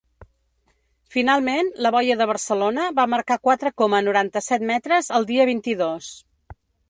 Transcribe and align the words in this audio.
Finalment, 1.15 1.67
la 1.87 1.91
boia 1.95 2.15
de 2.21 2.27
Barcelona 2.31 2.87
va 3.01 3.05
marcar 3.13 3.37
quatre 3.47 3.73
coma 3.83 4.01
noranta-set 4.07 4.67
metres 4.73 5.13
el 5.19 5.31
dia 5.33 5.49
vint-i-dos. 5.53 6.11